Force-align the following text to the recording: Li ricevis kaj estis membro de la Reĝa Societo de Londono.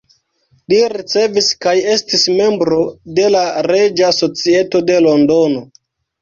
Li 0.71 0.77
ricevis 0.93 1.49
kaj 1.65 1.73
estis 1.95 2.23
membro 2.37 2.79
de 3.19 3.27
la 3.37 3.45
Reĝa 3.69 4.11
Societo 4.21 4.83
de 4.89 4.97
Londono. 5.09 5.63